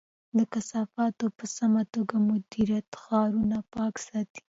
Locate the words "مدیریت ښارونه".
2.29-3.57